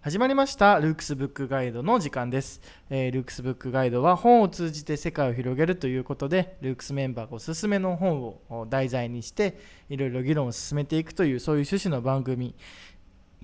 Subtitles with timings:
[0.00, 9.58] 始まりましたルークスブックガイドの時間です、えールークスブックガイドは本を通じて世界を広げるということでルークスメンバーがおすすめの本を題材にして
[9.88, 12.54] いろいろ議論を進めていくというそういう趣旨の番組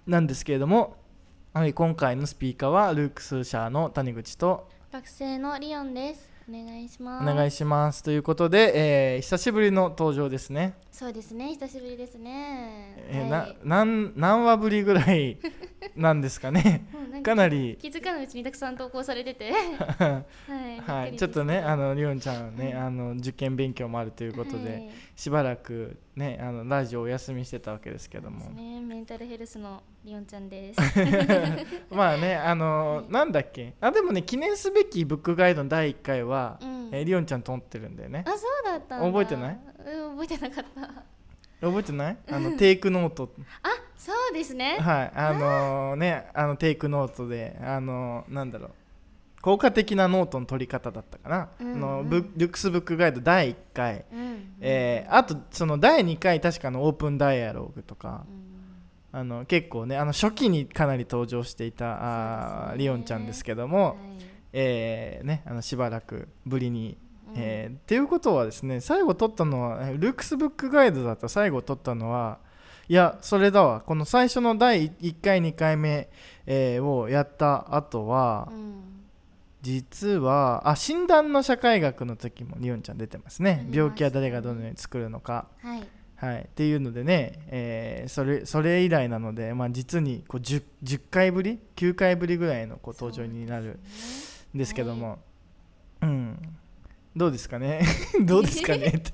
[0.07, 0.97] なんですけれども、
[1.53, 6.34] はい、今回のスピーカーはルークス社の谷口と学生のリオンです。
[6.49, 7.31] お願いします。
[7.31, 8.03] お願いします。
[8.03, 12.95] ということで、えー久しぶりの登場ですね、そうですね、久しぶりですね。
[13.09, 13.31] えーはい。
[13.31, 15.39] な何何話ぶりぐらい
[15.97, 16.87] なんですかね。
[17.23, 17.79] かなり。
[17.81, 19.53] 気づかぬうちにたくさん投稿されてて、
[19.99, 24.91] はい、はい、ちょっとね、あの、のリオンちゃんね、あの受験勉強もあるということで、はい。
[25.17, 30.81] しばらくね、あのラジオお休みしてたわけですけども、ね、メンタルヘルスのリオンちゃんです。
[31.91, 38.31] まあね、あのなんだっけ、あでもね、記念すべきブックガイドの第1回は、うん、えーリオンちゃん撮ってるんだよねあ、。
[38.33, 39.01] そうだった。
[39.01, 39.59] 覚えてない？
[39.87, 41.67] うん、覚えてなかった。
[41.67, 42.17] 覚えてない？
[42.31, 43.31] あの テイクノート、
[43.63, 44.77] あ、そうですね。
[44.79, 48.71] はい、あのね、あのテイクノートで、あのなんだろう。
[49.41, 54.55] 効果的なノートの取り方だったかな、うんうんあのブルックスブックガイド第1回、うん。
[54.61, 58.54] えーあとその第2回確かのオープンダイアログとか、うん
[59.17, 62.79] あの結構ねあの初期にかなり登場していたね。
[62.79, 63.97] リオンちゃんですけども、はい。
[64.53, 66.99] えーね、あのしばらくぶりに。
[67.29, 67.35] うん。
[67.37, 72.39] えーっていうことはですね最後撮ったのはえールークスブックガイドだった最後撮ったのは
[72.89, 73.83] いやそれだわ。
[73.83, 76.09] この最初の第1回2回目、
[76.47, 78.83] えーをやった後は、うん。
[79.63, 83.67] 実はあ診断の社会学の時もリオンちゃん出てますね。
[83.71, 85.47] 病気は誰がどのように作るのか。
[85.63, 85.87] はい。
[86.25, 93.79] はい、っていうのでね、えーそれそれ以来なので、まあ、実にこう 10, 10回ぶり9回ぶりぐらいのこう登場になる
[94.55, 95.19] んですけども、
[96.03, 96.39] うん、
[97.17, 97.83] どうですかね？
[98.25, 98.87] どうですかね？
[98.89, 99.13] って。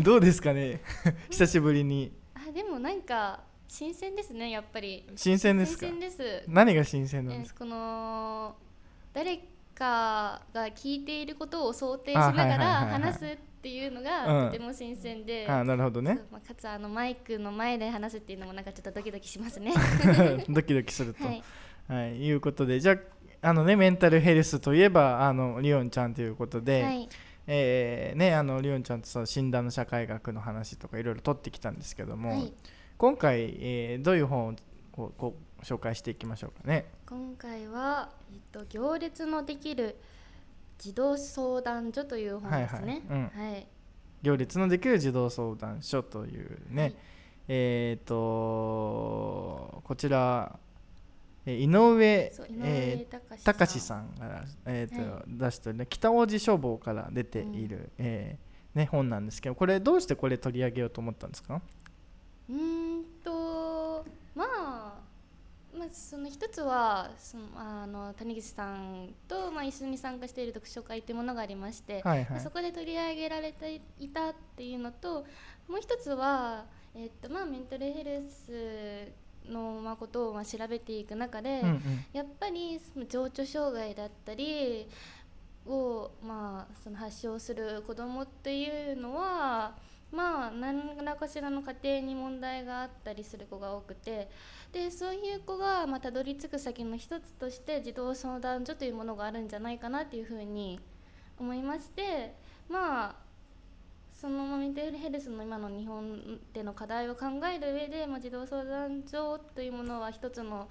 [0.00, 0.52] どうですか？
[0.52, 0.80] ね？
[1.30, 2.12] 久しぶりに。
[2.34, 5.04] あ、でもなんか新鮮ですね、やっぱり。
[5.16, 5.86] 新鮮ですか？
[6.48, 7.64] 何が新鮮なんですか？
[7.64, 8.56] えーこの
[9.12, 9.38] 誰
[9.74, 14.04] かが聞いていることを想定しあながらはいはいはいはい話すっていうのうん。
[14.04, 16.20] がとても新鮮で、あなるほどね。
[16.30, 19.72] まあ、かつあのマイクの前で話すっていうのもなんかちょっとドキドキしますね。
[20.48, 21.42] ドキドキすると、はい、
[21.88, 27.08] はい、いうことでじゃああのねメンタルヘルスといえばあのリオンちゃんということで、はい、
[27.46, 32.52] えーね、あのリオンちゃんとさ診断の社会学の話とかいろいろ取ってきたんですけども、はい、
[32.96, 34.54] 今回、えーどういう本を
[34.92, 36.86] こうこう紹介していきましょうかね。
[37.06, 39.96] 今回は、えっと、行列のできる
[40.78, 43.02] 児童相談所という本ですね。
[43.08, 43.52] はいはい。
[43.52, 43.66] はい、
[44.22, 46.94] 行列のできる児童相談所というね、はい。
[47.48, 50.58] えっ、とこちら、
[51.46, 52.30] えー井上
[53.44, 54.14] 隆さん。
[54.16, 61.60] が、えーとは出してる、ね、北大路書房から出ている、えーね、本なんですけどこれどうしてこれ取り上げようと思ったんですか？
[62.50, 62.56] うー
[63.00, 63.32] んと
[65.88, 72.30] あその一つはそのあの谷口さんと、まあ、一緒に参加している読書会というものがありまして、はいはい。
[72.30, 75.26] まあそこで取り上げられていたっていうのと
[75.68, 79.12] もう一つは、えっとまあ、メンタルヘルス
[79.50, 81.82] の、まあ、ことを、まあ、調べていく中で、うんうん。
[82.12, 84.88] やっぱりその情緒障害だったり
[85.66, 89.76] を、まあ、その発症する子どもっていうのは、
[90.10, 94.30] まあ、何らかしらの家庭に問題があったりする子が多くて
[94.72, 100.80] でそういう子が、まあ、たどり着く先の一つとして児童相談所というものがあるんじゃないかなっていうふうに
[101.38, 102.34] 思いまして
[102.68, 103.16] まあ
[104.12, 110.68] そのまあメンタルヘルスの今の日本での課題を考える上で、まあ、児童相談所というものは一つの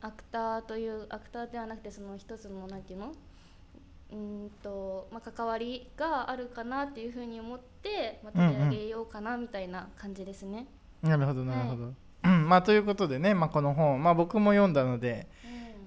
[0.00, 3.12] アクターというアクターではなくてその一つのなんていうの？
[4.10, 10.66] うーんと、まあ、関わりがあるかなっていうふうに思って、まあ、取り上げようかなみたいな感じですね。
[11.02, 11.92] なるほどなるほど。
[12.24, 15.28] うんまあ、ということでね、まあ、この本、まあ、僕も読んだので、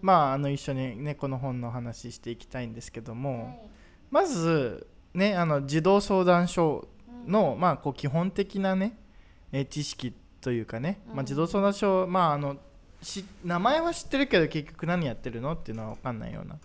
[0.01, 3.59] まあ、あの一緒に、ね、この本の話していきたいんですけども、はい。
[4.09, 6.87] まず、ね、あの児童相談所
[7.25, 7.31] うん。
[7.31, 8.97] の、まあ、こう基本的な、ね、
[9.51, 11.25] えー知識というかね、まあ、うん。
[11.25, 12.57] 児童相談所、まあ、あの
[13.01, 16.55] し名前は知ってるけど結局何やってるのっていうのは分かんないような、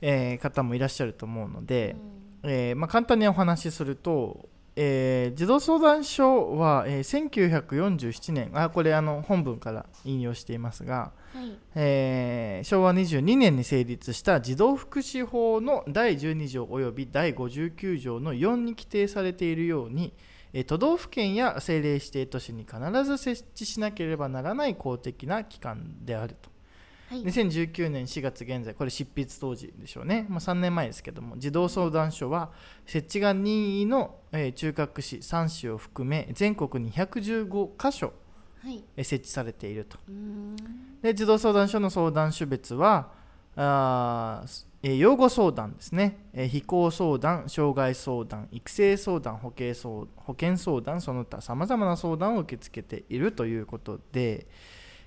[0.00, 1.96] えー方もいらっしゃると思うので、
[2.42, 20.12] えーまあ、簡単にお話しすると、えー児童相談所は、えー1947年あこれあの本文から引用していますが、はいえー昭和22年に成立した児童福祉法の第12条及び第59条の4に規定されているように、
[20.52, 26.55] えー都道府県や政令指定都市に必ず設置しなければならない公的な機関であると。
[27.08, 27.22] はい。
[27.22, 32.50] 2019年4月現在これ執筆当時でしょうね、まあ、3年前ですけども児童相談所は
[32.84, 38.12] 設置が任意の、えー中核市3市を含め全国215箇所
[38.62, 38.82] はい。
[38.96, 39.98] え設置されていると。
[41.02, 43.12] で児童相談所の相談種別は
[43.54, 44.44] あ
[44.82, 54.46] えー養護相談ですね、えー非行相談障害相談育成相談保険相保険相談その他さまざまな相談を受け付けているということで、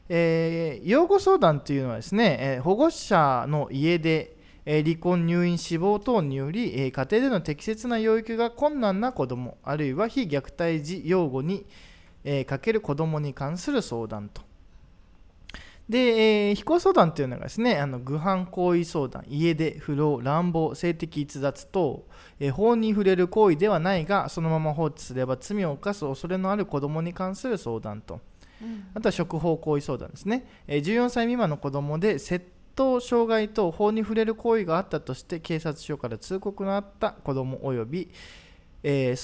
[0.10, 4.36] えー養護相談というのはですね、え保護者の家で、
[4.66, 11.66] え離婚入院死亡等により、え家庭での適切な養育が困難な子どもあるいは非虐待児養護に、
[12.24, 14.42] えかける子どもに関する相談と。
[15.88, 22.04] で、えー非行相談というのがですね、あの具犯行為相談、家出、不老、乱暴、性的逸脱等、
[22.40, 28.22] えー法に触れる行為ではないが、そのまま放置すれば罪を犯す恐れのある子どもに関する相談と、
[28.66, 28.88] ん。
[28.94, 32.42] あとは食法行為相談ですね、えー14歳未満の子どもで窃
[32.76, 38.12] 盗、傷害等法に触れる行為があったとして、警察署から通告のあった子ども及び、
[38.84, 39.16] えー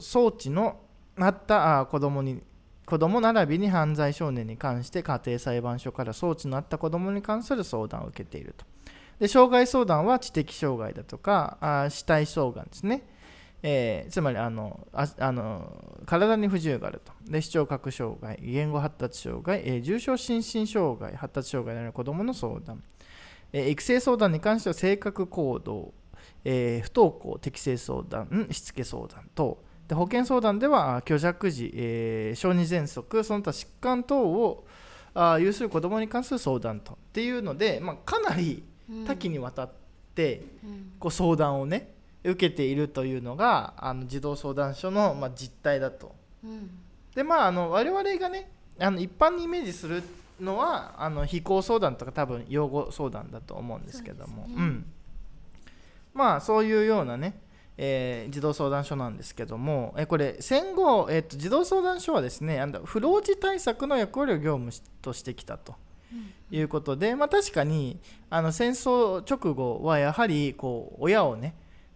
[0.00, 0.80] 装置の
[1.18, 2.42] あったあ子どもに
[2.86, 8.64] 子ども並びに犯罪少年に関して家庭裁判所から装置のあった子どもに関する相談を受けていると。
[9.18, 13.06] で障害相談は知的障害だとかあ死体障害ですね、
[13.62, 17.12] えーつまりあのああの体に不自由があると。
[17.30, 22.82] で視聴覚障害言語発達障害、えー重症心身障害発達障害のある子どもの相談、
[23.52, 25.92] えー育成相談に関しては性格行動、
[26.44, 29.58] えー不登校適正相談んしつけ相談等。
[29.88, 34.66] で保健相談ではあ虚弱児、えー小児喘息その他疾患等を
[35.14, 36.94] あ有する子どもに関する相談と。
[36.94, 39.70] っていうので、まあ、かなりうん多岐にわたっ
[40.14, 40.92] てうん。
[40.98, 46.14] こう相談をね受けているというのがあの児童相談所の、まあ、実態だと。
[46.44, 46.70] うん。
[47.14, 50.02] でまああの我々がねあの一般にイメージする
[50.40, 54.46] のはあの非行相談とか多分養護相談だと思うんですけども。
[54.48, 54.84] そうん、
[56.14, 57.38] まあそういうようなね、
[57.76, 65.74] えー児童相談所なんですけどもえこれ戦後、えっと児童相談所はですねあの不老児対策の役割を業務しとしてきたと。
[66.50, 67.98] いうことで、まあ、確かに
[68.28, 71.54] あの戦争直後はやはりこう親をね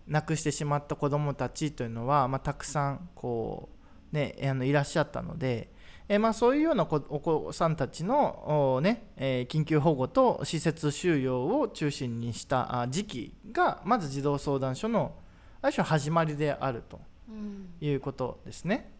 [0.08, 3.68] 亡くしてしまった子どもたちというのは、まあ、たくさんこ
[4.12, 5.72] う、ね、あのいらっしゃったので、
[6.08, 15.14] えまあ、そういうような子お子さんたちの、おねえー緊急保護と施設収容を中心にしたあ時期がまず児童相談所の
[15.60, 17.00] ある種始まりであると。
[17.28, 18.92] うんいうことですね。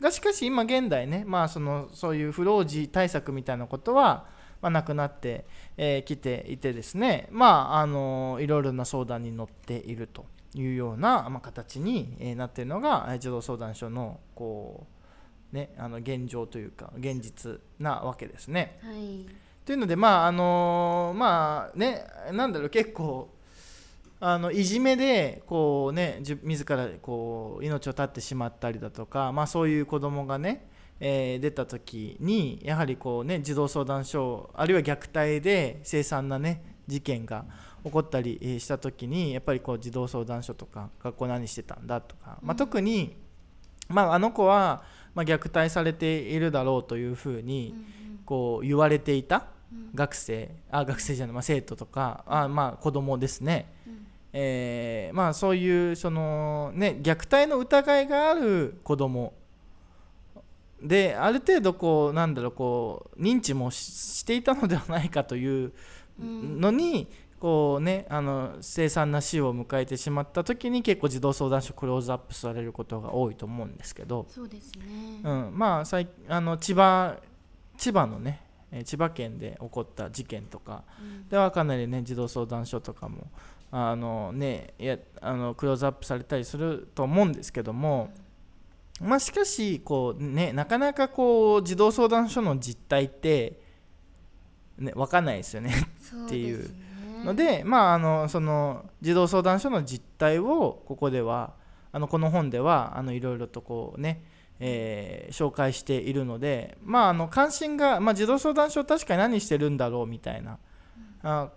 [0.00, 4.26] がしかし今現代ね、まあ、そのそういう不老児対策みたいなことは、
[4.60, 5.44] まあ、なくなって
[5.76, 10.24] き、えー来ていてですね、まあ、あのいろいろな相談に乗っていると
[10.54, 14.86] いうような、まあ、形にえーなっているのがえー児童相談所のこ
[15.52, 18.78] う、ね、あの現状というか現実なわけですね。
[18.82, 19.26] はい
[19.64, 23.30] というのでまああのまあねなんだろう結構
[24.20, 30.68] あのいじめでこうね自らこう命を絶ってしまったりだとかまあそういう子供がね、
[31.00, 37.46] えー出た時にやはりこうね児童相談所あるいは虐待で凄惨なね事件が
[37.84, 43.16] 起こったりえーした時にやっぱりこう児童相談所とか学校何してたんだとか、まあ、特に、
[43.88, 44.82] まあ、あの子は、
[45.14, 47.74] まあ、虐待されているだろうというふうに、
[48.24, 49.46] こう言われていた
[49.94, 53.70] 学生あ学生じゃない、まあ、生徒とかあまあ子供ですね、
[54.32, 59.34] えーまあ、そういうその、ね、虐待の疑いがある子供
[60.82, 65.72] である程度こうなんだろうこう認知もししていたのではないかという
[66.18, 67.08] のに、
[67.44, 75.20] こうね、あの凄惨な死を迎えてしまった時に結構児童相談所クローズアップされることが多いと思うんですけど、そうですね。
[75.22, 77.18] うん、まあ最あの千葉
[77.76, 78.40] 千葉のね
[78.72, 81.28] えー千葉県で起こった事件とかうん。
[81.28, 83.26] ではかなりね児童相談所とかも
[83.70, 88.10] あのねいやあのクローズアップされたりすると思うんですけども、
[89.02, 93.60] まあ、しかしこう、ね、なかなかこう児童相談所の実態って、
[94.78, 95.74] ね、分かんないですよね。
[96.24, 96.74] っていう
[97.24, 101.54] ので、まあ、あのその児童相談所の実態をここでは
[101.92, 104.24] あのこの本ではあのいろいろとこうね、
[104.60, 110.58] えー紹介しているので、まあ、あの関心が、まあ、児童相談所確かに何してるんだろうみたいな、
[111.22, 111.50] あ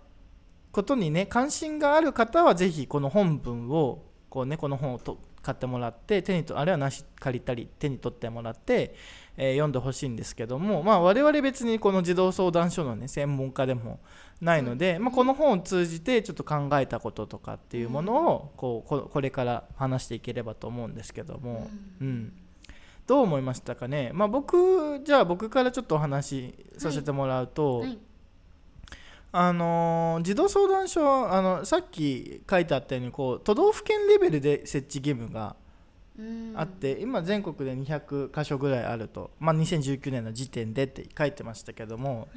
[0.72, 8.94] ことにね関心がある方はぜひこの本文をこう、ね、この本をと買ってもらって手にとあるいはなし借りたり手に取ってもらって、
[9.40, 14.00] えー読んでほしいんですけども、まあ、我々別にこの児童相談所の、ね、専門家でも
[14.40, 22.32] ないので、まあ、この本を通じてちょっと考えたこととかっていうものをこうここれから話していければと思うんですけども、うん。
[23.06, 27.98] どう思いましたかね、まあ、僕じゃあ僕からちょっとお話しさせてもらうと、はい。
[29.30, 35.67] あのー児童相談所あのさっき書いてあったようにこう都道府県レベルで設置義務がうん
[36.54, 42.28] あって、今全国で200箇所ぐらいあると、まあ、2019年の時点でって書いてましたけどもはい。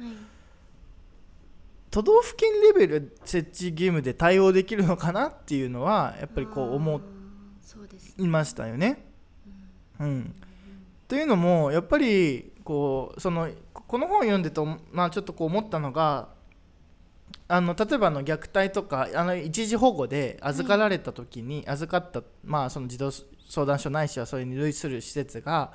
[1.92, 7.00] 都道府県レベル設置義務で対応できるのかなっていうのはやっぱりこう思
[8.16, 9.04] いましたよね。
[10.00, 10.34] うん、
[11.06, 16.30] というのもやっぱりこうそのこの本を読んでと、まあ、ちょっとこう思ったのが
[17.52, 25.70] あの例えばあの虐待とかあの一時保護で預かられた時に、預かった、まあ、その児童相談所ないしはそれに類する施設が、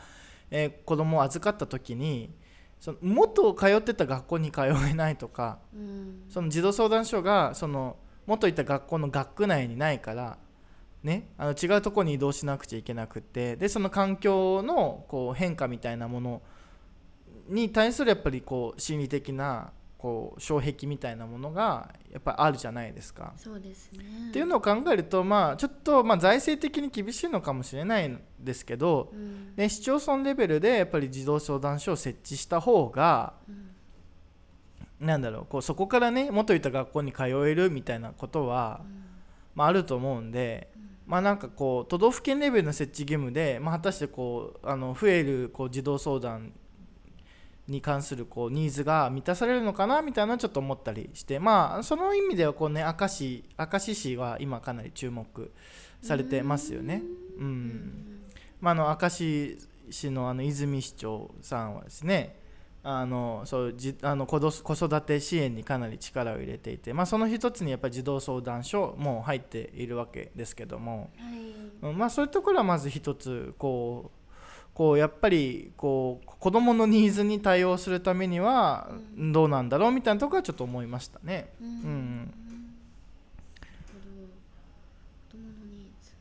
[0.50, 2.34] えー子供を預かった時に
[2.80, 6.24] その元通ってた学校に通えないとかうん。
[6.30, 10.40] その児童相談所がその元いた学校の学区内にないから、
[11.04, 16.42] ね、あの違うところに移動しなくちゃいけなくってでその環境のこう変化みたいなもの
[17.48, 23.34] に対するやっぱりこう心理的なこう障壁みたいなものがやっぱりあるじゃないですか。
[23.36, 24.30] そうですね。
[24.30, 29.54] っていうのを考えると、まあ、ちょっとまあ財政的に厳しいのかもしれないんですけど、うん。
[29.56, 33.68] ね、市町村レベルでやっぱり児童相談所を設置した方がうん。
[35.00, 38.82] なんだろうこうそこからね元いた学校に通えるみたいなことは、
[39.54, 40.72] まあ、あると思うんで、
[41.06, 46.52] まあなんかこう都道府県レベルの設置義務で、まあ、果たしてこうあの増えるこう児童相談
[47.68, 55.52] に関するこうニーズが満たされるのかなみたいなちょっと思ったりしてまあその意味ではこうね明石明石市は今かなり注目
[56.02, 57.02] されてますよね。
[57.38, 58.22] うん。
[58.62, 59.58] まあ、あの明石
[59.90, 62.40] 市のあの泉市長さんはですね
[62.84, 71.10] あのそうじあの子ど子育て支援にかなり力を入れていて、まあ、その一つにやっぱり児童相談所も入っているわけですけども、
[71.82, 71.90] はい。
[71.90, 71.98] うん。
[71.98, 74.17] まあ、そういうところはまず一つこう
[74.78, 79.32] こうやっぱりこう子どものニーズに対応するためにはうん。
[79.32, 81.50] どうなんだろうみたいなところはちょっと思いましたね。
[81.60, 81.68] うん。
[81.68, 82.34] うん
[85.32, 86.12] 子供のニーズ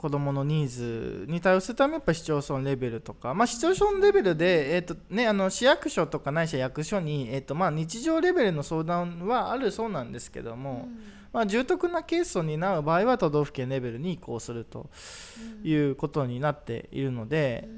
[0.00, 10.88] 子どものニーズに対応するためにやっぱ市町村レベルとか、まあ、市町村レベルで、えーとね、あの市役所とかないしは役所に、えーとまあ、日常レベルの相談はあるそうなんですけども、
[11.34, 14.88] まあ、重篤なケースを担う場合は都道府県レベルに移行すると
[15.62, 17.68] いうことになっているので、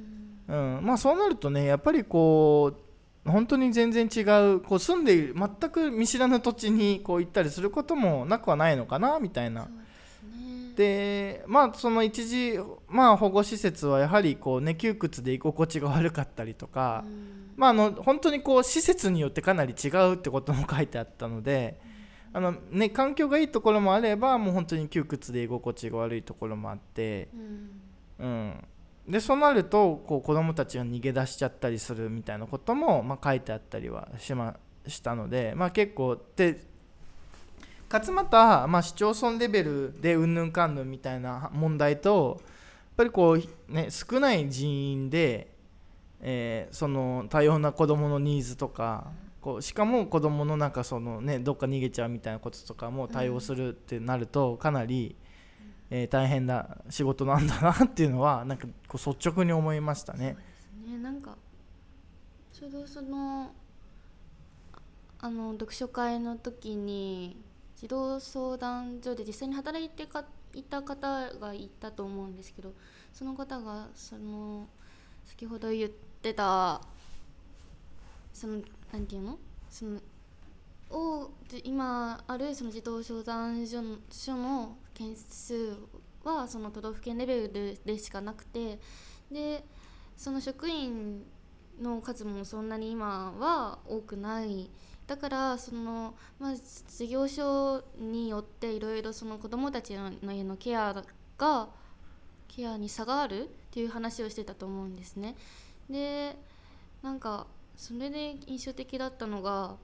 [0.46, 0.78] うん。
[0.80, 2.72] まあ、そうなるとねやっぱりこ
[3.26, 4.20] う本当に全然違
[4.54, 9.68] うこう住んでいる全く見知らぬ土地にこう行ったりすることもなくはないのかなみたいな
[10.74, 17.52] でまあその一時、まあ、保護施設はやはりこう、ね、窮屈で居心地が悪かったりとか、うん。
[17.56, 21.78] まあ、あの本当にこう施設によってかなり違うってことも書いてあったので
[22.32, 27.82] あの、ね、環境がいいところもあればもう本当に窮屈で居心地が悪いところもあって、うん。
[28.18, 28.64] うん、
[29.08, 36.71] でそうなるとこう子どもたちが逃げ出しちゃったりするみたいなことも、まあ、書いてあったりはしましたので、まあ、結構で
[37.92, 42.48] かつまた、まあ、市町村レベルでうんぬんかんぬんみたいな問題とやっ
[42.96, 45.52] ぱりこう、ね、少ない人員で、
[46.22, 55.14] えーその多様な子どものニーズとかこうしかも子どものなんかその、ね、どっか逃げちゃうみたいなこととかも対応するってなるとかなり、
[55.90, 60.38] えー大変な仕事なんだなっていうのはなんかこう率直に思いましたね。
[60.86, 61.36] ねなんか
[62.54, 63.50] ちょうどその
[65.18, 67.51] あの読書会の時に
[67.82, 70.24] 児童相談所で実際に働いてか
[70.54, 72.72] いた方がいたと思うんですけど
[73.12, 74.68] その方がその
[75.24, 76.80] 先ほど言ってた
[78.32, 78.60] その
[78.92, 79.38] なんていうの？
[79.68, 80.00] その
[80.90, 81.32] を
[81.64, 83.96] 今あるその児童相談所の？
[84.08, 85.76] 所の件数
[86.22, 88.78] はその都道府県レベルでしかなくて
[89.28, 89.64] で
[90.16, 91.24] その職員
[91.80, 94.70] の数もそんなに今は多くない
[95.06, 100.94] だからその、まあ、事業所によっていろいろその子どもたちのへのケア
[101.38, 101.68] が
[102.48, 105.34] ケアに差があるっていう話をしてたと思うんですね。
[105.90, 106.36] で
[107.02, 109.76] なんかそれで印象的だったのが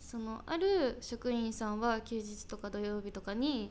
[0.00, 3.70] そのある職員さんは休日とか土曜日とかに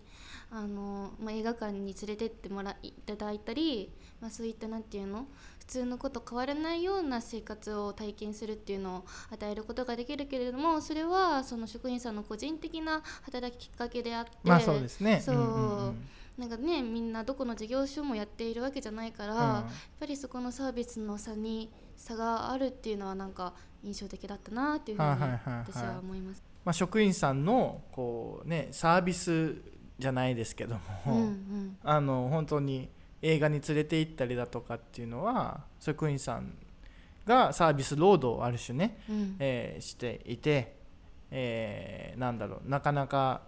[0.51, 5.25] あの、まあ、映画館に連れてってもらいただいたり、まあ、そういったなんていうの
[5.67, 15.21] 通のこと変わらないような生活を体験するっていうのを与えることができるけれどもそれはその職員さんの個人的な働きかけであって、まあそうですね。
[15.24, 15.36] そう。
[15.36, 15.41] んん
[15.89, 16.07] ん。
[16.38, 19.63] なんかねみんなどこの事業所もやっているわけじゃないから、うんやっ
[20.00, 25.09] ぱりそこのサービスの差に差があるっていうのはなんか印象的だったなっていうふうに
[25.67, 26.43] 私は思います。
[26.63, 29.55] まあ、職員さんのこう、ね、サービス
[29.97, 31.77] じゃないですけども、うんうん。
[31.83, 32.89] あの本当に
[33.21, 36.53] 映画に連れて行ったりだとかっていうのは職員さん
[37.25, 39.36] がサービス労働をある種ね、うん。
[39.39, 40.75] えーしていて、
[41.31, 43.41] えーなんだろうなかなか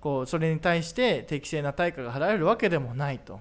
[0.00, 3.40] こうそれに対して適正な対価が払えるわけでもないと。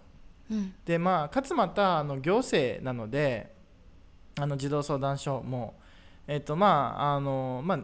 [0.50, 0.74] うん。
[0.86, 3.54] でまあかつまたあの行政なので
[4.40, 5.76] あの児童相談所も
[6.28, 7.80] えっ、とまああのまあ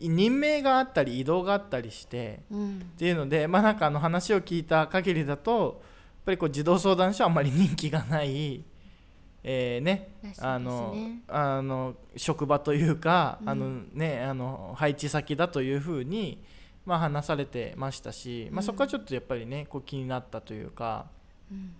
[0.00, 2.78] 任命があったり異動があったりしてうん。
[2.78, 5.82] っていうのでまあなんかあの話を聞いた限りだと
[6.24, 8.64] ぱりこう児童相談所はあんまり人気がない、
[9.42, 10.34] えーねね。
[10.38, 10.94] あの
[11.28, 13.48] あの職場というか、うん。
[13.48, 16.42] あのね、あの配置先だというふうに、
[16.86, 18.62] まあ、話されてましたし、まあ、うん。
[18.64, 21.06] そこはちょっとやっぱりねこう気になったというか、
[21.50, 21.74] うん。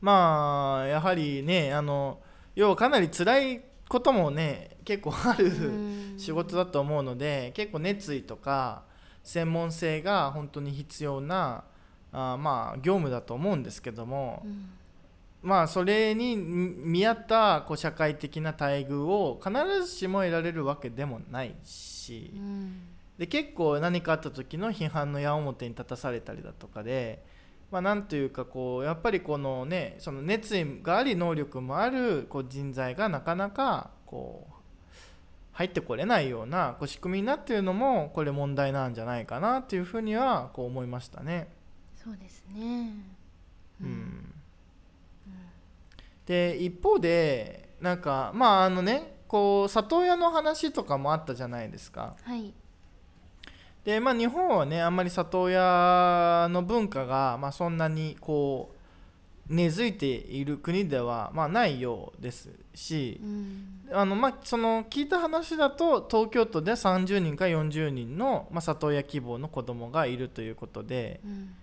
[0.00, 2.20] まあやはりねあの
[2.54, 6.14] 要はかなり辛いこともね結構ある、うん。
[6.18, 8.82] 仕事だと思うので結構熱意とか
[9.22, 11.64] 専門性が本当に必要な
[12.18, 14.70] あまあ業務だと思うんですけども、うん
[15.42, 19.52] まあそれに見合ったこう社会的な待遇を必
[19.86, 22.80] ずしも得られるわけでもないしうん
[23.18, 27.22] で結構何かあった時の批判の矢面に立たされたりだとかで、
[27.70, 34.52] まあ、なんというかこうやっぱりこのねその熱意があり能力もあるこう人材がなかなかこう
[35.52, 41.55] 入ってこれないようなこう仕組みになっているのもこれ問題なんじゃないかなっていうふうにはこう思いましたね。
[42.06, 42.92] そうですね。
[43.82, 44.32] うん。
[46.24, 52.14] で一方でなんかまああのねこう里親の話とかもあったじゃないですか。
[52.22, 52.54] はい。
[53.84, 58.72] でまあ日本はねあんまり里親の文化が、まあ、そんなにこ
[59.50, 63.20] う根付いている国では、まあ、ないようですし。
[63.20, 63.80] うん。
[63.92, 71.20] あの、まあ、その聞いた話だと東京都で30人か40人の、まあ、里親希望の子供がいるということで。
[71.24, 71.54] うん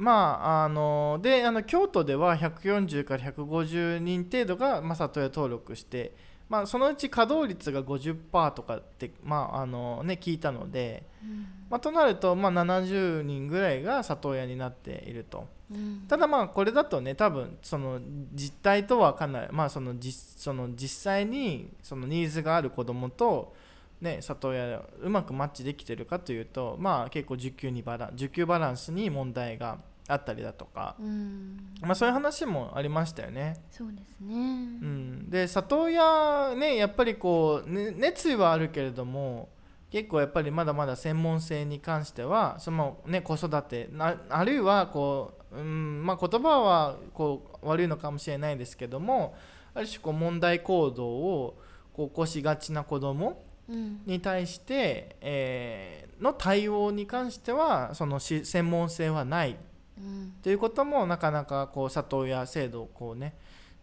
[0.00, 6.14] まああのであの京都では140から150人程度が、まあ、里親登録して、
[6.48, 11.46] まあ、そのうち稼働率が50%とかって、まああのね、聞いたので、うん。
[11.68, 15.46] まあ、となると、まあ、70人ぐらいが里親になっていると。
[15.70, 16.06] うん。
[16.08, 18.00] ただまあこれだとね多分その
[18.32, 23.54] 実態とはかなり、まあ、その実その実際にそのニーズがある子どもと、
[24.00, 29.78] ね、里親うまくマッチできてるかというと、まあ、結構受給にバラン受給バランスに問題が
[30.10, 31.56] あったりだとか、うん。
[31.80, 33.56] まあ、そういう話もありましたよね。
[33.70, 34.34] そうですね。
[34.34, 39.48] うん、で里親ねやっぱりこう、ね、熱意はあるけれども
[39.90, 49.34] 結構やっぱりまだまだ専門性に関してはその、ね、子育てなあるいはこう、うんまあ、言葉はこう悪いのかもしれないですけども
[49.74, 51.58] ある種こう問題行動を
[51.92, 54.00] こう起こしがちな子どもうん。
[54.04, 59.56] に対して、えーの対応に関してはそのし専門性はない
[60.00, 60.34] うん。
[60.42, 63.34] ということもなかなかこう里親制度をこうね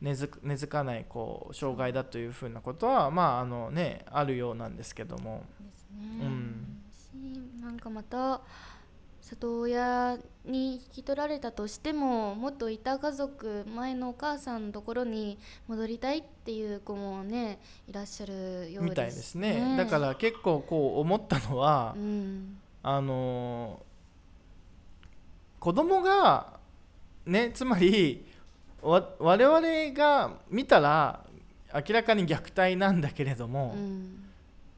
[0.02, 5.44] 根付く根付かないこう障害だというふうなことはまああのねあるようなんですけども。
[5.60, 6.82] ですね、うん。
[6.92, 8.42] しなんかまた
[9.22, 19.76] 里親に引き取られたとしてももっといた家族前のお母さんのところに戻りたいっていう子もねいらっしゃるようですみたいですね。
[19.78, 22.58] だから結構こう思ったのはうん。
[22.84, 23.82] あの
[25.60, 26.60] 子供が
[27.26, 28.26] ねつまり
[28.82, 29.62] わ我々
[29.94, 31.26] が見たら
[31.74, 34.24] 明らかに虐待なんだけれども、うん。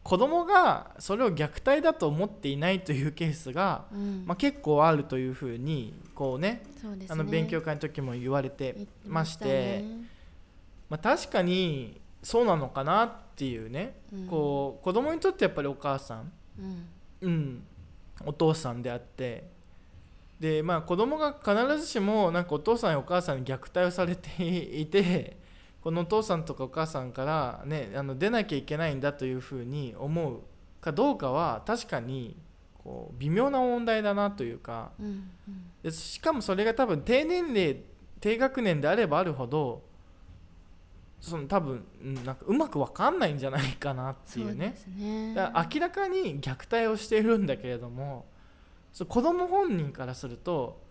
[0.02, 4.24] 子供がそれを虐待だと思っていないというケースが、うん。
[4.26, 7.06] まあ、結構あるというふうにこうねね。
[7.10, 9.84] あの勉強会の時も言われてましてね。
[10.90, 14.28] まあ、確かにそうなのかなっていうね、うん。
[14.28, 16.88] こう子供にとってやっぱりお母さん、うん。
[17.22, 17.64] うん、
[18.26, 19.44] お父さんであって
[20.40, 24.30] でまあ子供が必ずしもなんかお父さんやお母さんに虐待をされて
[24.80, 25.38] いて
[25.82, 30.42] このお父さんとかお母さんから、ね、あの出なきゃいけないんだというふうに思う
[30.82, 32.38] かどうかは確かに
[32.78, 34.92] こう微妙な問題だなというか。
[35.00, 35.72] うんうん。
[35.84, 37.82] でしかもそれが多分低年齢
[38.20, 39.82] 低学年であればあるほど
[41.22, 45.34] その多分うんなんかうまく分かんないんじゃないかなってそいううねね。
[45.36, 48.26] だから明らかに虐待をしているんだけれども
[48.94, 50.82] そう子供本人からすると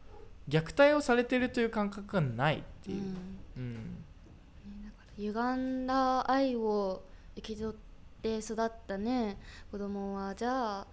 [0.48, 3.02] 虐待をされているという感覚がないっていう、
[3.56, 4.04] うん。
[5.18, 7.02] 歪んだ愛を
[7.36, 7.76] 受け取っ
[8.22, 9.36] て育ったね
[9.70, 10.86] 子供はじゃあ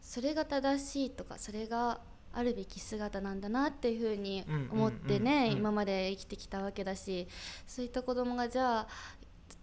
[0.00, 2.00] それが正しいとかそれが
[2.32, 5.16] あるべき姿なんだなっていうふうに思ってうんうんうん。
[5.16, 7.28] うんね今まで生きてきたわけだし
[7.66, 8.86] そういった子供がじゃあ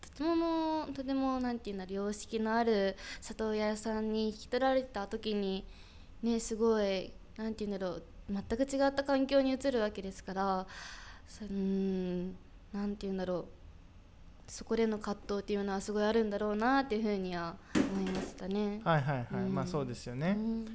[0.02, 5.65] とてもとてもなんていうんだ良識のある里親さんに引き取られた時に
[6.23, 10.67] ねすごいなんていうんだろう全く違った環境に移るわけですから
[11.27, 12.36] そうーん
[12.73, 13.45] なんていうんだろう
[14.47, 18.82] そこでの葛藤っていうのはすごいあるんだろうなっていうふうには思いましたね。
[18.84, 19.53] はいはいはい、うん。
[19.53, 20.65] まあそうですようね、ん。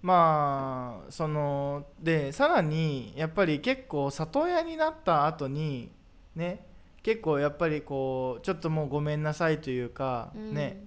[0.00, 5.90] まあそのでさらにやっぱり結構里親になった後に
[6.36, 6.64] ね
[7.02, 10.54] 結構やっぱりこうちょっともうごめんなさいというか、うん。
[10.54, 10.84] ね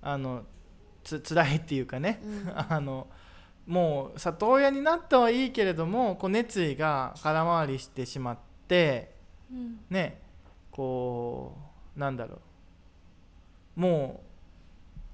[0.00, 0.44] あの
[1.06, 2.52] つ辛いっていうかね、うん。
[2.68, 3.06] あの
[3.66, 8.38] もう里親になったはいいけれどもこう熱意が空回りしてしまっ
[8.68, 9.12] て
[9.50, 9.78] うん。
[9.90, 10.20] ね
[10.70, 11.56] こ
[11.96, 12.36] うなんだろ
[13.76, 13.80] う。
[13.80, 14.20] も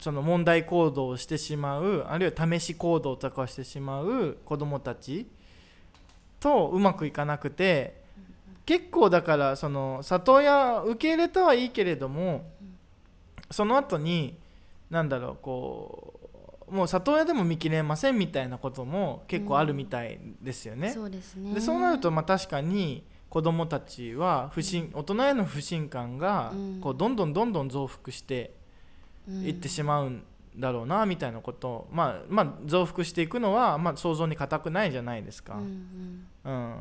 [0.00, 5.26] うその問題行動をしてしまうあるいは試し行動とかをしてしまう子どもたち
[6.40, 8.02] とうまくいかなくて
[8.66, 12.44] 結構だからその里親受け入れたはいいけれども
[13.50, 14.36] その後に
[14.92, 16.20] なんだろうこ
[16.68, 20.90] うもう里親でも見切れませんみたいなことも結構あるみたいですよね。
[20.90, 21.54] そうですね。
[21.54, 26.80] でそうなるとまあ確かに子どもたちは不信大人への不信感がうん。
[26.82, 28.54] こうどんどんどんどん増幅して
[29.28, 30.24] いってしまうん
[30.56, 35.54] だろうなみたいなことを、まあ、まあ増幅していくのは、まあ、想像に難くないじゃないですか。
[35.54, 36.52] うんうん。
[36.52, 36.76] うん、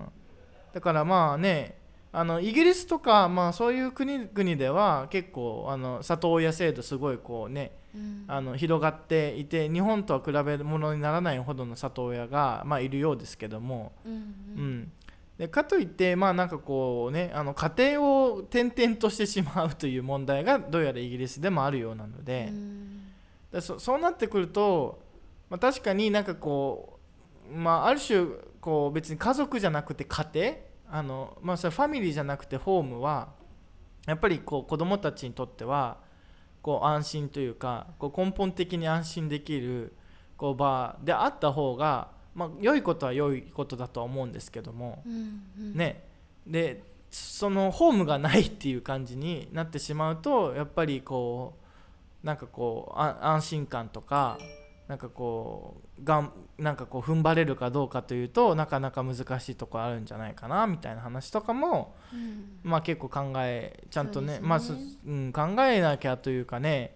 [0.74, 1.80] だからまあね
[2.12, 7.81] あのイギリスとか、まあ、そういう国々では結構あの里親制度すごいこうねうん
[8.28, 14.92] あの広がっていて日本とは比べるものにならないほどの里親が、まあ、いるようですけども、うんうん、
[15.38, 23.02] でかといってまあなんかこうねあの家庭を転々としてしまうという問題がどうやらイギリスでもあるようなので,、うん。
[23.52, 25.02] でそそうなってくると、
[25.50, 27.00] まあ、確かになんかこ
[27.52, 28.26] う、まあ、ある種
[28.62, 30.54] こう別に家族じゃなくて家庭
[30.92, 33.30] あの、まあ、それファミリーじゃなくてホームは
[34.06, 35.98] やっぱりこう子どもたちにとっては
[36.62, 39.94] こう安心というかこう根本的に安心できる
[40.38, 45.74] こう場であった方が、まあ、良いことは良いことだとは思うんですけども、うんうん。
[45.76, 46.04] ね。
[46.46, 51.54] でそのホームがないっていう感じになってしまうとやっぱりこ
[52.24, 54.38] うなんかこうあ安心感とか
[54.92, 62.60] なんかこうがんなんかこう踏ん張れるかどうかというとなかなか難しいところあるんじゃないかなみたいな話とかもうん。
[62.70, 64.40] まあ結構考えちゃんとねね。
[64.42, 66.94] まあすうん、考えなきゃというかね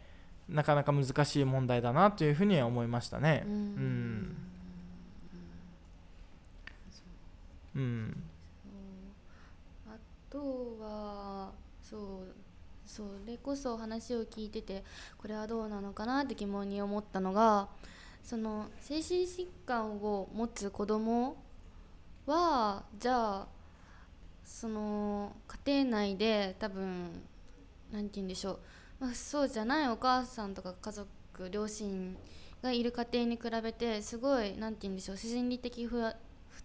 [0.49, 3.43] なかなか難しい問題だなというふうには思いましたね。
[3.45, 3.53] うん。
[3.53, 4.35] うん。
[7.75, 8.23] うん。
[9.87, 9.95] あ
[10.29, 10.37] と
[10.81, 12.44] はそう
[12.85, 14.83] それこそ話を聞いてて
[15.17, 17.67] これはどうなのかなって疑問に思ったのが
[18.23, 21.35] その精神疾患を持つ子供
[22.25, 23.47] はじゃあ
[24.43, 27.21] その家庭内で多分
[27.91, 28.59] 何て言うんでしょう、
[28.99, 31.07] まあ、そうじゃないお母さんとか家族
[31.51, 32.15] 両親
[32.61, 36.13] がいる家庭に比べてすごい何て言うんでしょう心理的不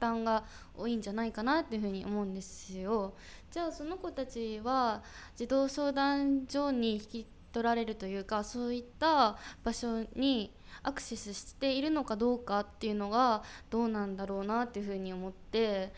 [0.00, 0.44] 担が
[0.76, 3.14] 多いんじゃないかなっていうふうに思うんですよ。
[3.50, 5.02] じゃあその子たちは
[5.36, 15.92] 児童相談所に引き取られるというかそういった場所にアクセスしているのかどうかっていうのがどうなんだろうなっていうふうに思って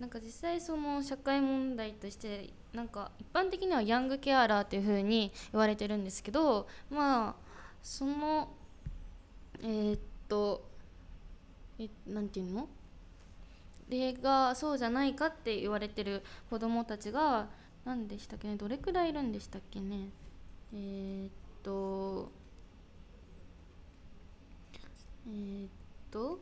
[0.00, 7.34] なんか実際その社会問題としてなんか一般的にはヤングケアラーっていうふうに言われてるんですけどまあ
[7.82, 8.48] その
[9.60, 10.66] えーっと
[11.78, 12.68] えなんていうの？
[13.90, 17.48] れがそうじゃないかって言われてる子どもたちが
[17.84, 20.10] 何でしたっけねどれくらいいるんでしたっけね
[20.72, 21.30] えー、っ
[21.62, 22.30] と
[25.26, 25.68] えー、っ
[26.10, 26.38] と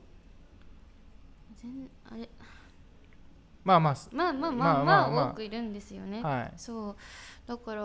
[1.62, 2.28] 全あれ
[3.64, 6.96] まあまあまあまあまあまあ多くいるんですよね、はい、そう
[7.48, 7.82] だから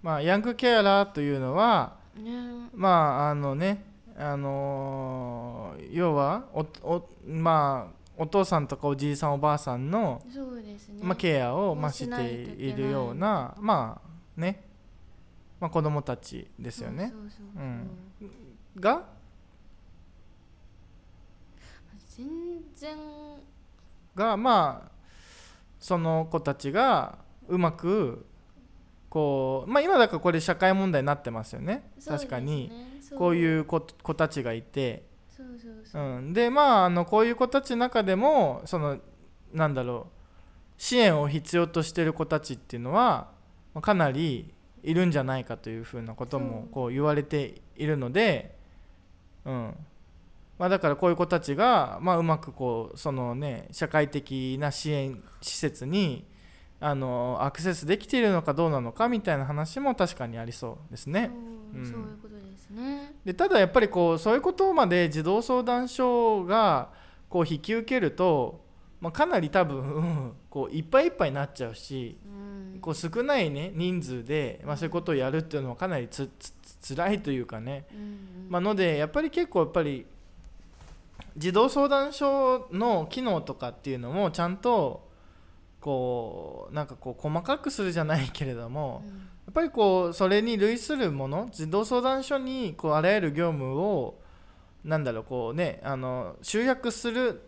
[0.00, 2.30] まあヤングケアラーというのは、ね、
[2.72, 3.84] まああのね
[4.16, 14.64] あのー、要はおおまあお父さんとかおじいさんおばあさんの、そうですね、まあ、ケアを、をまあ、しているようなまあね、
[15.60, 17.12] まあ、子供たちですよね。
[18.78, 19.04] が？
[22.16, 22.26] 全
[22.74, 22.96] 然。
[24.16, 24.90] がまあ
[25.78, 28.26] その子たちがうまく
[29.08, 31.88] こうまあ今だからこれ社会問題になってますよね。
[32.04, 32.72] 確かに。
[33.16, 35.04] こういうう子子たちがいて。
[35.04, 35.17] そ
[35.94, 38.98] うん、でまああのこういう子たちの中でもその
[39.52, 43.30] なんだろう支援を必要としている子たちっていうのは
[43.74, 48.56] まあかなりいるんじゃないかというふうなこともこう言われているので、
[49.44, 49.74] うん。
[50.58, 56.24] まあ、だからこういう子たちが、まあ、うまくこうその、ね、社会的な支援施設に
[56.80, 61.30] あのアクセスできているのかどうなのかみたいな話も確かにありそうですね。
[61.74, 61.84] うん。
[61.84, 63.14] そういうことですね。
[63.24, 66.90] でただやっぱりこうそういうことまで児童相談所が
[67.28, 68.64] こう引き受けると、
[69.00, 72.78] まあ、かなり多分うんこういっぱいいっぱいになっちゃうしうん。
[72.80, 78.16] こう少ない、ね、人数で、まあ、そういうことをやるっていうのはかなりつつつ辛いというかね、うんうん。
[78.48, 80.06] まあのでやっぱり結構やっぱり
[81.36, 85.08] 児童相談所の機能とかっていうのもちゃんと
[85.80, 89.12] こうなんかこう細かくするじゃないけれども、うん。
[89.12, 94.20] やっぱりこうそれに類するもの児童相談所にこうあらゆる業務を
[94.84, 97.40] なんだろうこうねあの集約する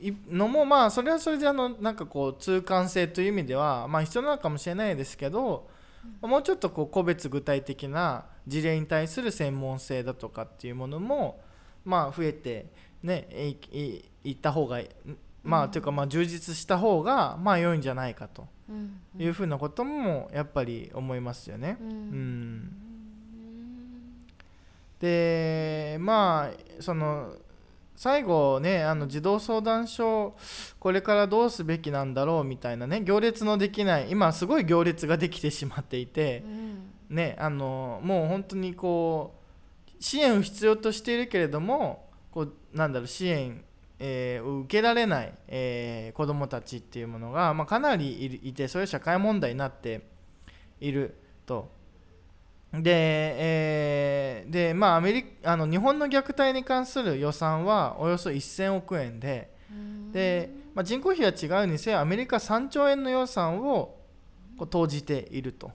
[0.00, 5.68] いのもまあそれはそれであのなんかこう通貫性という意味ではまあ必要なのかもしれないですけど、
[6.22, 11.40] もうちょっとこう個別具体的な事例に対する専門性だとかっていうものも
[11.84, 12.66] まあ増えて
[13.02, 13.26] ね
[13.72, 14.80] いいいった方が
[15.42, 18.42] まあというかまあ充実した方がまあ良いんじゃないかと。
[18.42, 18.57] うん
[19.18, 21.76] いうふうなこともやっぱり思いますよね。
[21.80, 21.90] ううん
[22.56, 22.72] ん。
[25.00, 27.34] でまあその
[27.94, 30.36] 最後ねあの児童相談所
[30.78, 36.92] これからどうすべきなんだろうみたいなね行列のできない今すごい行列ができてしまっていてうん。
[37.10, 43.64] ねあのもう本当にこう支援を必要としているけれどもこうなんだろう支援、
[43.98, 50.02] えーを受けられない、えー子どもたちっていうものが、まあ、かなりいてそういう社会問題になって
[50.80, 51.14] いる
[51.46, 51.70] と。
[52.72, 63.98] で,、えーでまあ、アメリあの日本の虐待に関する予算はおよそ1000億円でうんで、まあ、人口比は違うにせよアメリカ3兆円の予算を
[64.58, 65.70] こう投じていると。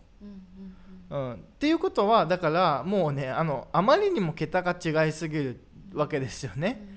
[1.10, 6.93] うん、っていうことはだからもうねあのあまりにも桁が違いすぎるわけですよね。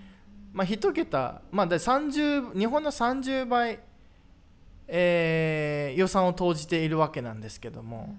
[0.56, 3.78] まあ、1桁、まあ、30日本の30倍、
[4.88, 8.14] えー予算を投じているわけなんですけども、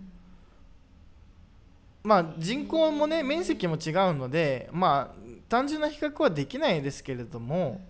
[2.04, 5.16] まあ、人口もね面積も違うので、まあ、
[5.50, 7.82] 単純な比較はできないですけれども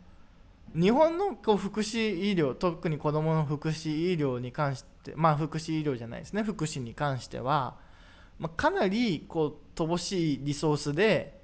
[0.74, 6.44] 日本のこう福祉医療特に子どもの福祉医療に関してまあ福祉医療じゃないですね。
[6.44, 7.76] 福祉に関しては、
[8.40, 11.37] まあ、かなりこう乏しいリソースで、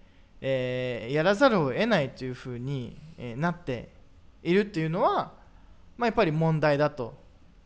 [0.46, 3.90] えーやらざるを得ないというふうに、えーなって
[4.44, 5.34] いるっていうのは、
[5.98, 7.18] まあ、やっぱり問題だと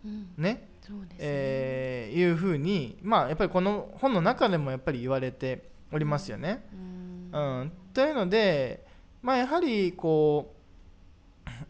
[0.06, 0.30] うん。
[0.38, 0.70] ね。
[0.82, 1.18] そうですね。
[1.20, 6.64] えーいうふうに、まあ、やっぱりこの本の中でもやっぱり言われておりますよね。
[6.72, 7.32] うん。
[7.32, 8.86] うん、というので、
[9.22, 10.54] まあ、やはりこ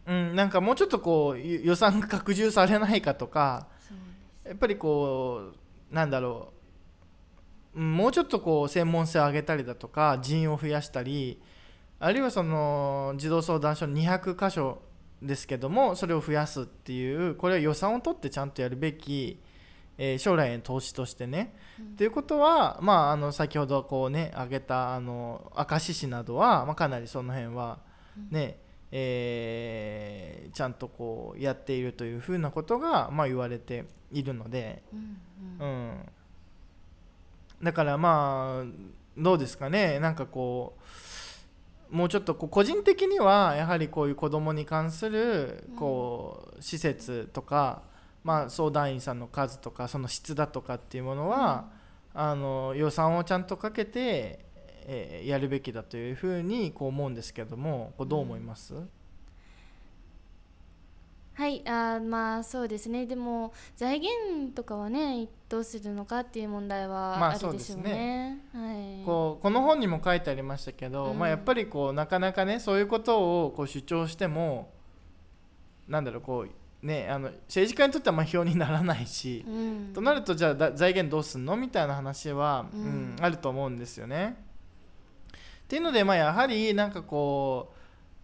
[0.06, 3.66] う、うん、なんかもうちょっとこうゆ予算が拡充されないかとか
[4.44, 5.52] やっぱりこ
[5.90, 6.57] うなんだろううん
[7.74, 11.40] もうちょっとこう専門性を上げたりだとか人員を増やしたり
[12.00, 14.82] あるいはその児童相談所200箇所
[15.22, 19.40] ですけどもそれを増やすっていうこれは予算を取ってちゃんとやるべき、
[19.96, 21.56] えー将来への投資としてね。
[21.80, 21.96] うん。
[21.96, 27.80] ということは、まあ、あの先ほどこうね挙げたあの明石市などは、まあ、かなりその辺は
[28.30, 28.60] ね、
[28.92, 35.18] えーちゃんとこうやっているというふうなことが、まあ、言われているので、うん
[35.60, 35.68] うん。
[35.68, 36.08] うん、
[37.62, 38.66] だからまあ
[39.16, 39.98] どうですかね。
[39.98, 40.76] なんかこ
[41.90, 47.82] うもうちょっとこう個人的にはやはりこういう子どもに関するこう施設とか、
[48.24, 51.70] まあ、相談員さんの数とかその質だとかっていうものは、
[52.12, 54.44] あの予算をちゃんとかけて、
[54.86, 58.74] えーやるべきだというふうにこう思うんですけどもこうどう思います、
[61.38, 63.06] はいあーまあそうですね。
[63.06, 68.40] でも財源とかはねどうするのかっていう問題はまああるでしょうね。
[68.52, 71.18] はい、こうこの本にも書いてありましたけど、うん。
[71.20, 74.72] まあ、やっぱりこうなかなかねそういうことをこう主張しても
[75.86, 76.44] なんだろうこ
[76.82, 79.92] うねあの政治家にとってはまあ票にならないし、うん。
[79.94, 84.44] となるとじゃあだ財源どうすんのみたいな話は、ううんんあると思うんですよね。
[85.30, 87.77] っていうのでまあやはりなんかこう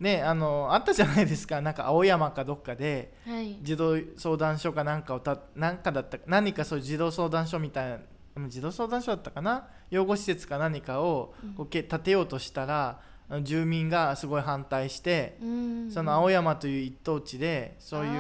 [0.05, 1.61] ねあのあったじゃないですか。
[1.61, 3.59] なんか青山かどっかではい。
[3.63, 7.99] 児童相談所かなんかをたなんかだった何かそういう児童相談所みたいな
[8.37, 9.67] うん児童相談所だったかな？
[9.91, 15.91] 養護施設か何かをこうけ建てようとしたらあの住民がすごい反対して、うん。
[15.91, 18.15] その青山という一等地でそういあう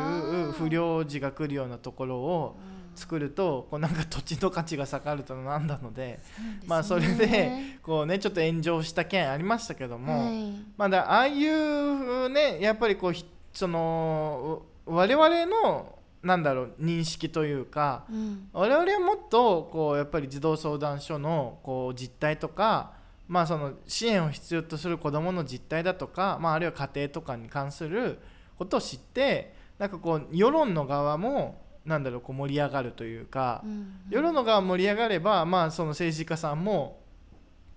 [0.51, 2.57] ー不良児が来るようなところを
[2.95, 6.21] 作るとこうなんか土地の価値が下がるとなんだので
[6.67, 7.51] まあそれで
[7.83, 10.53] こうねちょっと炎上した件ありましたけども、はい。
[10.77, 18.49] まあだああいうねやっぱりこうひそのう我々のなんだろう認識というかうん。
[18.53, 22.93] 我々はもっとこうやっぱり児童相談所のこう実態とか、
[23.29, 28.19] まあ、その支援を必要とする子どもの実態だとか、まあ、あるいは家庭とかに関する
[28.57, 37.01] ことを知ってなんかこう世論の側もなんだろうこう盛り上がるというか、うん世論の側盛り上がれば、まあ、その政治家さんも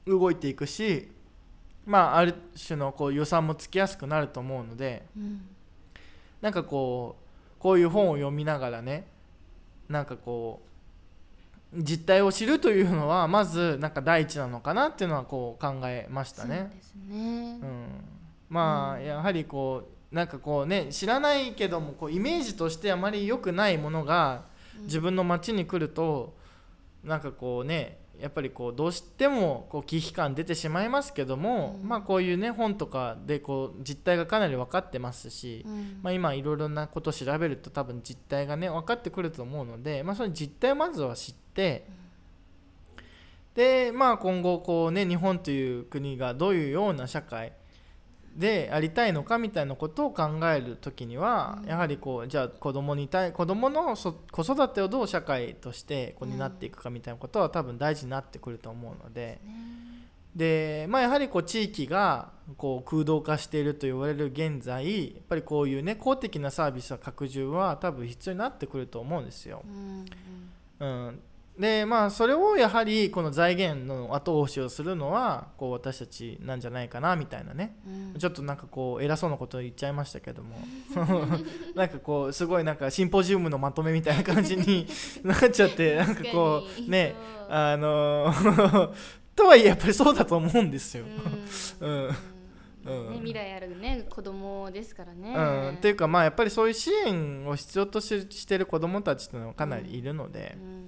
[0.05, 1.09] 動いていくし、
[1.85, 2.35] まあ、ある
[2.67, 5.41] 種のこう予算もつきやすくなると思うのでうん。
[6.41, 9.07] なんかこうこういう本を読みながらね
[9.89, 10.61] なんかこ
[11.73, 16.71] う実態を知るというのはまずなんか第一なのかなっていうのはこう考えましたそうね。
[16.73, 17.59] ですね。
[17.61, 17.87] うん。
[18.49, 19.05] まあ、うん。
[19.05, 24.45] やはりこうなんかこうね知らないけどもこうイメージとしてあまり良くないものが
[24.81, 26.35] 自分の街に来ると
[27.03, 31.87] なんかこうねやっぱりこうどうしてもこう危機感出てしまいますけども、うん。
[31.87, 35.99] まあこういうね本とかでこう実態がかなり分かってますし、うん。
[36.01, 41.85] まあ、今いろいろなことを調べると多分実態がね分かってくると思うので、まあ、その実態をまずは知って
[43.53, 47.53] で、まあ、今後こう、ね、日本という国がどういうような社会
[48.37, 59.39] でありたいのかみたいなことを考える時には、うんやはりこうじゃあ子供に対子供のそ子育てをどう社会としてこう担っていくかみたいなことは多分大事になってくると思うので。
[59.43, 59.67] ね
[60.37, 69.63] でまあ、やはりこう地域がこう空洞化していると言われる現在やっぱりこういうね公的なサービスは拡充は多分必要になってくると思うんですよ。
[69.65, 70.05] うん
[70.79, 71.19] うんうん、
[71.59, 77.75] でまあそれをやはりこの財源の後押しをするのはこう私たちなんじゃないかなみたいなね。
[78.13, 78.19] うん。
[78.19, 80.55] ちょっとなんかこう偉そうなこと言っちゃいましたけども。
[81.73, 84.87] なんかこうすごいなんかシンポジウムのまとめみたいな感じに
[85.23, 87.15] なっちゃってなんかこうね
[87.49, 88.31] あの
[89.35, 91.05] とはいえやっぱりそうだと思うんですよ。
[91.81, 91.89] うん。
[91.89, 92.15] うん。
[92.85, 93.09] うん。
[93.13, 95.33] ね、未来あるね子供ですからね。
[95.35, 100.55] うん、っていうかまあやっぱりそういう支援を必要とししてる子どもたちっていうのはかなりいるので。
[100.55, 100.86] う、ん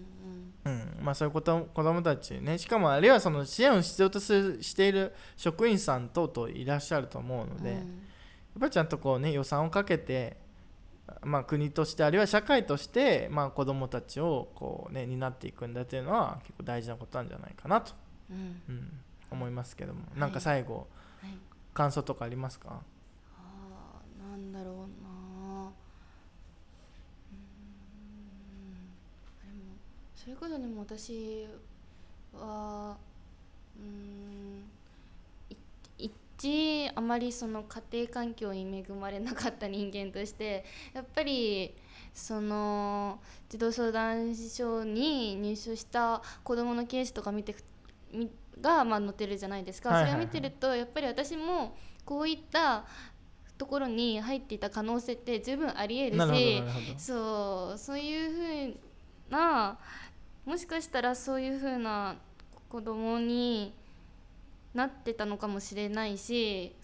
[0.69, 0.97] うん。
[0.99, 2.57] うんまあ、そういうこと子どもたちね。
[2.57, 7.81] しかもあるいはその支援を必要とするしている職員さん等々いらっしゃると思うので、やっ
[8.59, 10.37] ぱりちゃんとこう、ね、予算をかけて、
[11.23, 17.93] まあ、国としてあるいは社会として、まあ、子どもたちをこう、ね、担っていくんだというのは結構大事なことなんじゃないかなと、
[18.29, 18.61] うん。
[18.69, 19.01] うん、
[19.31, 20.19] 思いますけども、い。
[20.19, 20.87] なんか最後
[21.21, 21.31] はい。
[21.73, 22.81] 感想とかありますか？
[23.37, 28.93] あーなんだろうなうーん
[29.41, 29.75] でも
[30.29, 31.47] それこそでも私
[32.33, 32.95] は
[33.75, 34.63] うーん。
[35.49, 35.57] い
[35.97, 40.63] 一あまりその家庭環境に恵まれなかった人間として
[40.93, 41.73] やっぱり
[42.13, 47.55] その児童相談所に入所した子どものケースとか見て
[48.61, 52.85] がまあ載ってるじゃないですか、はいはいはいそれを見てるとやっぱり私もこういった
[53.57, 56.63] ところに入っていた可能性って十分ありえるし
[56.97, 58.89] そうそういうふう
[59.29, 59.77] な
[60.49, 62.15] もしかしたらそういうふうな
[62.69, 63.71] 子供に
[64.73, 66.75] なってたのかもしれないし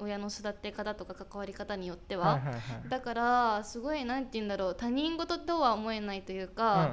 [0.00, 6.90] 親の育て方とか関わり方によっては、はいはいはいだからすごいなんて言うんだろう他人事とは思えないといううんか、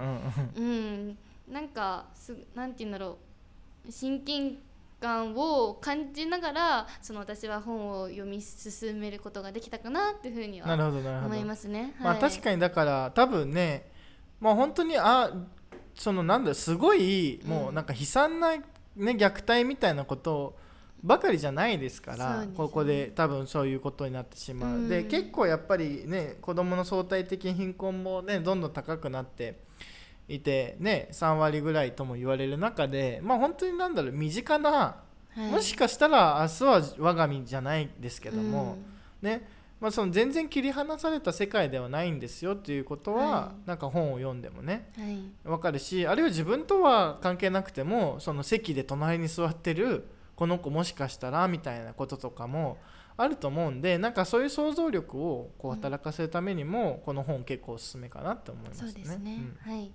[0.55, 0.71] うんうん。
[0.71, 0.73] う
[1.11, 1.17] ん
[1.51, 3.17] なんかすなんて言うんだろ
[3.87, 4.59] う親近
[5.01, 10.71] 感を感じながらその私は本を読み進めることができたかなっていうふうには
[11.25, 11.95] 思いますね。
[11.99, 13.89] まあ確かにだから多分ね
[14.39, 15.31] まあ本当にあ
[15.99, 18.63] そのなんだすごいもうなんか悲惨な、ね、
[18.95, 20.55] 虐待みたいなこと
[21.03, 22.53] ばかりじゃないですからね。
[22.55, 24.89] ここで多分そういうことになってしまう、うん。
[24.89, 29.59] で結構やっぱりね子どもの相対的貧困もねどんどん高くなって
[30.29, 34.97] いてね3割ぐらいとも言われる中でまあ本当になんだろう身近な、は
[35.35, 35.41] い。
[35.51, 38.77] もしかしたら明日は我が身じゃないですけども、
[39.21, 39.47] ね
[39.79, 44.91] まあ、その全然切り離された世界ではないんですよっていうことは、はなんか本を読んでもね。
[44.97, 45.19] うんはい。
[45.45, 52.77] わかるしあるいは自分とは関係なくてもその席で隣に座ってるこの子もしかしたらみたいなこととかも
[53.17, 58.91] あると思うんでなんかそういう想像力をこう働かせるためにも、この本結構おすすめかなって思いますね。
[58.91, 59.71] そうですね、うん。
[59.71, 59.91] はい。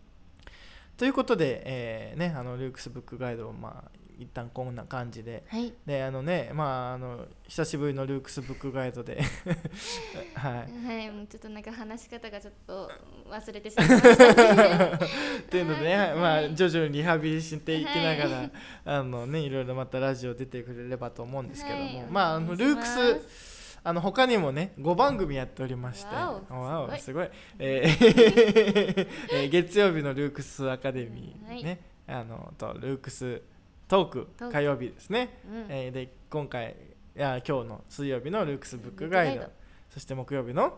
[0.97, 5.45] ということで、えーね、あのルークスブックガイドをまあ一旦こんな感じで。
[5.49, 5.73] はい。
[5.87, 9.21] であのねまああの久しぶりのルークスブックガイドで。
[10.35, 10.87] はい。
[10.87, 12.91] はい、もうちょっとなんか話し方がちょっと
[13.29, 14.99] 忘れてしまいましたね。
[15.41, 16.15] っていうのでね、はい。
[16.15, 18.51] まあ徐々にリハビリしていきながら、はい。
[18.85, 22.07] あのねいろいろまたラジオ出てくれればと思うんですけども、はい。
[22.11, 23.55] まああのおルークス
[23.87, 26.15] あの他にもね5番組やっておりまして。
[26.15, 29.07] わおわおすすごい、え
[29.51, 33.43] 月曜日のルークスアカデミーね、あのとルークス
[33.89, 35.67] トーク火曜日ですね、うん。
[35.69, 36.75] えーで今回
[37.17, 39.45] いや今日の水曜日のルークスブックガイド。
[39.91, 40.77] そして木曜日の？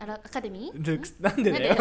[0.00, 0.86] あらアカデミー？
[0.86, 1.16] ルークス？
[1.18, 1.74] なんでだよ。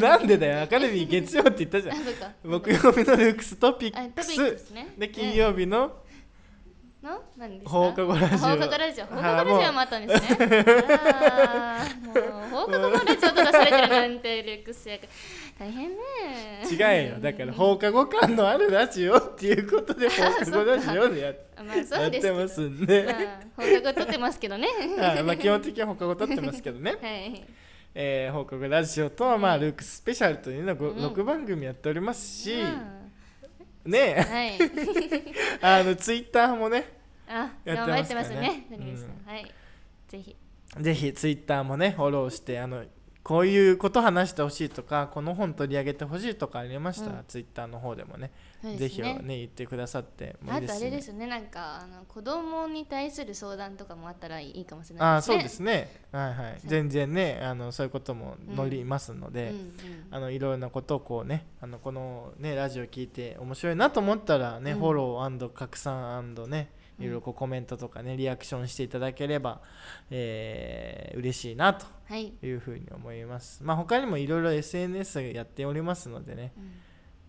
[0.00, 1.96] なんでだよ アカデミー月曜って言ったじゃん。
[2.42, 4.32] 木曜日のルークストピックス。
[4.66, 4.94] スね。
[4.96, 5.92] で金曜日の？
[7.02, 7.22] の？
[7.36, 7.70] 何ですか？
[7.70, 8.46] 放課後ラジオ。
[8.46, 9.06] あ放課後ラジオ。
[9.06, 10.46] 放課はい後ラジオもあったんですね。
[12.06, 12.16] もう
[12.50, 15.08] 放課後のラジオとかされてるなんてルックス役
[15.58, 15.96] 大変ね。
[16.70, 17.20] 違うよ。
[17.20, 23.14] だから放課後感のあるラジオっていうことで 放課後ラジオでやあまあそやってますんで、まあ
[23.56, 24.68] 放課後撮ってますけどね。
[24.98, 27.46] はいまあ基本的には放課後撮ってますけどね、 はい。
[27.94, 31.06] えー放課後ラジオと、まあ、はいルークススペシャルというのをうん。
[31.06, 33.90] 6番組やっておりますし、うん。
[33.90, 34.58] ねはい。
[35.60, 36.84] あのツイッターもね
[37.26, 38.40] あやって頑張ってますね。
[38.40, 39.22] ねうん。
[39.26, 39.52] はい。
[40.08, 40.36] ぜひ。
[40.76, 42.84] ぜひツイッターもねフォローしてあの
[43.28, 47.08] こういうこと話してほしいとかこの本取り上げてほしいとかありました？
[47.08, 47.24] ら、うん。
[47.28, 48.30] ツイッターの方でもね。
[48.62, 51.26] そうですぜひね言ってくださってもいいですしあとあれですね。
[51.26, 55.34] なんかあの子供に対する相談とかもあったらいいかもしれああないですね。
[55.36, 56.00] そうですね。
[56.10, 56.60] はいはい。
[56.64, 59.56] 全然ねあのそういうことも乗りますので、うん。
[59.56, 59.72] うん
[60.10, 64.78] あのいろんなことをこうねあのこのねラジオ聞いて面白いなと思ったらね、うん。
[64.78, 69.60] フォロー拡散ねうんいろいろこうコメントとかねリアクションしていただければ、
[70.10, 73.62] えー嬉しいなとはい、いうふうに思います。
[73.62, 76.52] まあ他にもいろいろ SNS やっておりますのでね。
[76.56, 76.72] うん。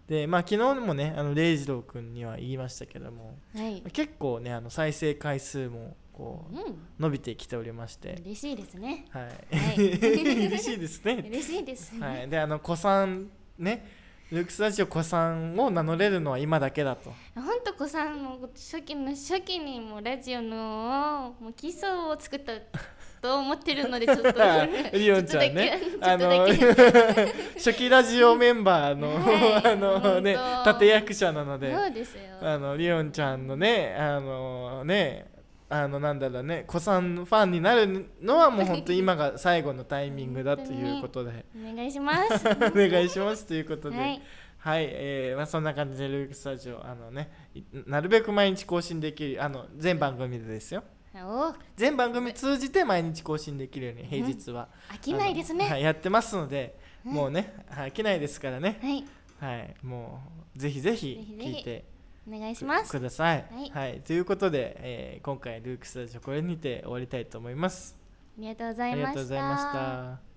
[0.08, 3.82] でまあ昨日もねあの礼二郎君には言いましたけどもはい。
[3.92, 6.80] 結構ねあの再生回数もこううん。
[7.00, 9.06] 伸びてきておりまして、嬉しいですね。
[9.10, 9.76] はい、はい。
[10.48, 11.26] 嬉しいですね。
[11.28, 13.99] 嬉しいですね、はい、であの子さんね
[14.32, 17.12] ルークスラジオ子さんを名乗れるのは今だけだと。
[17.34, 22.54] ほんと子さんも初期の初期にもうラジオのもう基礎を作った
[23.20, 24.34] と思ってるのでちょっと。
[24.96, 25.82] リオンちゃんね。
[26.00, 26.46] あの
[27.58, 32.22] 初期ラジオメンバーの、はいあのね立役者なのでそうですよ。
[32.40, 35.26] あのリオンちゃんのねあのね
[35.72, 41.46] あのなんだろうね子さんファンになるのはもう本当今が最後のタイミングだということで。
[41.56, 42.48] お願いします。
[42.50, 43.96] お願いしますということで。
[43.98, 44.04] は
[44.58, 50.84] はい、いえーまあ、そんな感じでルークスタジオあのねいなるべく毎日更新できるあの全番組でですよ。
[51.16, 55.68] お全番組通じて毎日更新できるように平日は、飽きないですね。
[55.68, 57.14] はい、やってますので、うん。
[57.14, 58.80] もうねはい飽きないですからね。
[58.82, 59.06] はい。
[59.40, 60.22] はいも
[60.56, 61.50] うぜひぜひぜひぜひ。
[61.58, 61.86] 聞いて
[62.34, 62.92] お願いします。
[62.92, 63.46] ください。
[63.72, 64.02] はい。
[64.02, 67.98] ということで、えー今回ルークスタジオこれにて終わりたいと思います。
[68.92, 69.74] ありがとうございまし
[70.20, 70.29] た